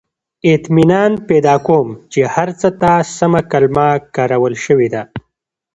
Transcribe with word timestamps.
•اطمینان 0.53 1.11
پیدا 1.29 1.55
کوم، 1.65 1.87
چې 2.11 2.21
هر 2.33 2.49
څه 2.59 2.67
ته 2.81 2.91
سمه 3.17 3.41
کلمه 3.51 3.87
کارول 4.15 4.53
شوې 4.65 4.87
ده. 4.93 5.01